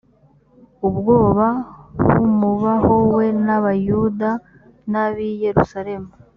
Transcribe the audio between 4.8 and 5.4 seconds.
n‘ab’ i